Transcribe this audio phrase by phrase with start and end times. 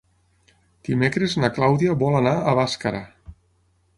[0.89, 3.05] Dimecres na Clàudia vol anar a Bàscara.